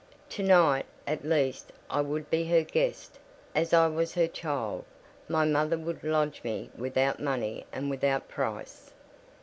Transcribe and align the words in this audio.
To 0.29 0.41
night, 0.41 0.87
at 1.05 1.23
least, 1.25 1.71
I 1.87 2.01
would 2.01 2.31
be 2.31 2.45
her 2.45 2.63
guest, 2.63 3.19
as 3.53 3.71
I 3.71 3.85
was 3.85 4.15
her 4.15 4.25
child: 4.25 4.83
my 5.29 5.45
mother 5.45 5.77
would 5.77 6.03
lodge 6.03 6.43
me 6.43 6.71
without 6.75 7.19
money 7.19 7.67
and 7.71 7.87
without 7.87 8.27
price. 8.27 8.93